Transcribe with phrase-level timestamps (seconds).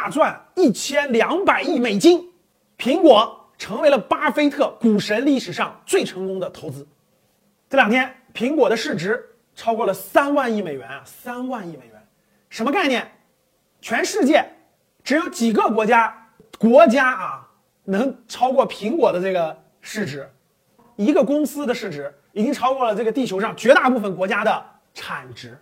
[0.00, 2.26] 大赚一千两百亿美金，
[2.78, 6.88] 苹果成为了巴菲特股神历史上最成功的投资。
[7.68, 9.22] 这两天，苹果的市值
[9.54, 12.02] 超过了三万亿美元啊，三万亿美元，
[12.48, 13.06] 什么概念？
[13.82, 14.42] 全世界
[15.04, 17.46] 只有几个国家国家啊
[17.84, 20.26] 能超过苹果的这个市值，
[20.96, 24.64] 一个公司的市值已经超过了这个地球上绝大部分国家的
[24.94, 25.58] 产值。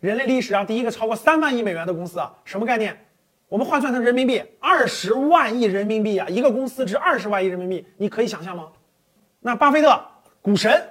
[0.00, 2.98] 人类历史上第一个超过三万亿美元的公司啊，什么概念？
[3.48, 8.68] 我们换算成人民币，二十万亿人民币啊，一个公司值二十万亿人民币，你可以想象吗？
[9.40, 10.02] 那巴菲特
[10.40, 10.82] 股神，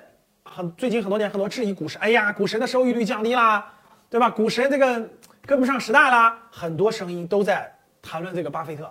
[0.43, 3.73] 很最近很多年很多质疑股神，哎呀，股神的收益率降低啦，
[4.09, 4.29] 对吧？
[4.29, 5.09] 股神这个
[5.45, 7.69] 跟不上时代啦，很多声音都在
[8.01, 8.89] 谈论这个巴菲特。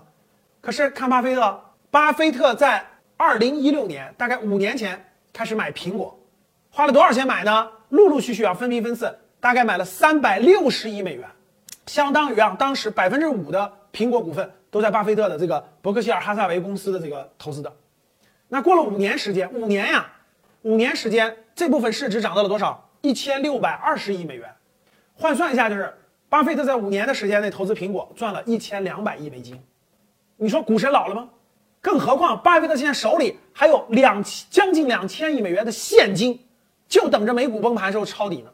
[0.60, 1.60] 可是看巴菲特，
[1.90, 2.84] 巴菲特在
[3.16, 5.02] 二零一六年，大概五年前
[5.32, 6.18] 开始买苹果，
[6.70, 7.68] 花了多少钱买呢？
[7.90, 9.16] 陆陆续续啊，分批分次。
[9.40, 11.28] 大概买了三百六十亿美元，
[11.86, 17.72] 相当于啊，当时百分之五的苹果股份都在巴菲特的这个伯克希尔哈萨维公司的这个投资的。
[18.48, 20.10] 那过了五年时间，五年呀，
[20.62, 22.88] 五年时间，这部分市值涨到了多少？
[23.00, 24.48] 一千六百二十亿美元，
[25.14, 25.92] 换算一下，就是
[26.28, 29.60] 巴菲特在五年的时间内投资苹果赚了一千两百亿美金。
[30.36, 31.28] 你说股神老了吗？
[31.80, 36.38] 更何况巴菲特现在手里还有两将近两千亿美元的现金，
[36.86, 38.50] 就等着美股崩盘时候抄底呢。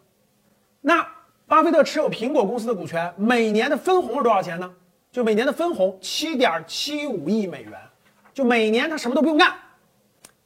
[0.81, 1.07] 那
[1.49, 4.71] 巴菲特持有苹果公司的股权，每年的分红是多少钱呢？
[5.11, 7.73] 就每年的分红七点七五亿美元，
[8.35, 9.55] 就每年他什么都不用干。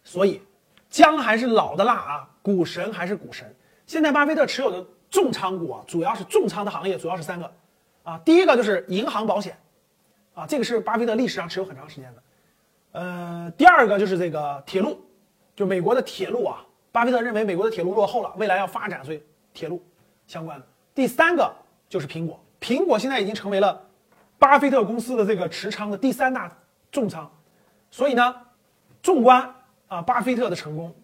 [0.04, 0.40] 所以，
[0.88, 3.52] 姜还是老的辣啊，股神还是股神。
[3.84, 7.52] 现在巴菲特持有的重仓股啊，主要是重仓的行业主要是三个，
[8.04, 9.58] 啊，第一个就是银行保险，
[10.34, 12.22] 啊，这个是巴菲特历史上持有很长时间的。
[12.92, 15.00] 呃，第二个就是这个铁路，
[15.56, 19.20] 就美国的铁路啊，巴菲特认为美国的铁路落后了，未来要发展，所以
[19.52, 19.82] 铁路。
[20.24, 21.54] 相关的第三个
[21.88, 23.80] 就是苹果，苹果现在已经成为了
[24.38, 26.50] 巴菲特公司的这个持仓的第三大
[26.90, 27.30] 重仓，
[27.90, 28.34] 所以呢，
[29.02, 29.54] 纵观
[29.88, 30.94] 啊巴菲特的成功，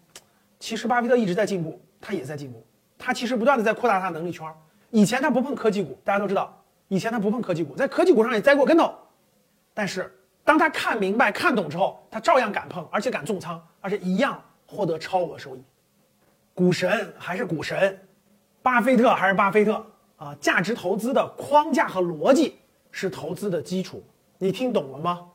[0.59, 2.63] 其实巴菲特一直在进步，他也在进步，
[2.97, 4.47] 他其实不断的在扩大他的能力圈。
[4.91, 8.93] 以前他不碰科技股，大家都知道，以前他不碰科技股，在科技股上也栽过跟头，
[9.73, 10.13] 但是
[10.43, 15.63] 当他看明白、看懂之后，他照样敢碰，而且敢重仓，而且一样获得超额收益。
[16.53, 17.99] 股神还是股神。
[18.61, 19.85] 巴菲特还是巴菲特
[20.17, 20.35] 啊！
[20.39, 22.55] 价值投资的框架和逻辑
[22.91, 24.03] 是投资的基础，
[24.37, 25.25] 你听懂了吗？